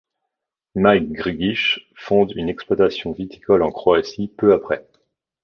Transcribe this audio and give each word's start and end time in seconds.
Mike 0.73 1.11
Grgich 1.13 1.91
fonde 1.95 2.31
une 2.35 2.49
exploitation 2.49 3.11
viticole 3.11 3.61
en 3.61 3.69
Croatie 3.71 4.29
peu 4.35 4.51
après. 4.51 4.87